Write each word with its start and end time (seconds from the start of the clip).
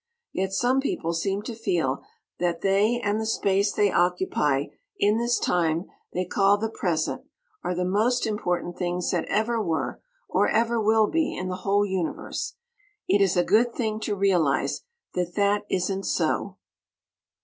Yet 0.33 0.51
some 0.51 0.79
people 0.79 1.13
seem 1.13 1.43
to 1.43 1.53
feel 1.53 2.01
that 2.39 2.61
they 2.61 2.99
and 3.01 3.21
the 3.21 3.25
Space 3.27 3.71
they 3.71 3.91
occupy 3.91 4.63
in 4.97 5.19
this 5.19 5.37
Time 5.37 5.85
they 6.11 6.25
call 6.25 6.57
the 6.57 6.71
Present 6.71 7.21
are 7.63 7.75
the 7.75 7.85
most 7.85 8.25
important 8.25 8.79
things 8.79 9.11
that 9.11 9.25
ever 9.25 9.61
were 9.61 10.01
or 10.27 10.49
ever 10.49 10.81
will 10.81 11.05
be 11.05 11.37
in 11.37 11.49
the 11.49 11.57
whole 11.57 11.85
Universe. 11.85 12.55
It 13.07 13.21
is 13.21 13.37
a 13.37 13.43
good 13.43 13.75
thing 13.75 13.99
to 13.99 14.15
realize 14.15 14.81
that 15.13 15.35
that 15.35 15.65
isn't 15.69 16.07
so. 16.07 16.57